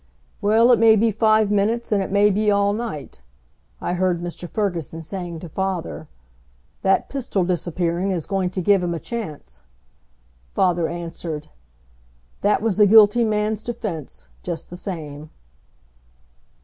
[0.41, 3.21] "Well, it may be five minutes, and it may be all night,"
[3.79, 4.49] I heard Mr.
[4.49, 6.07] Ferguson saying to father.
[6.81, 9.61] "That pistol disappearing is going to give him a chance."
[10.55, 11.49] Father answered,
[12.41, 15.29] "That was a guilty man's defense, just the same."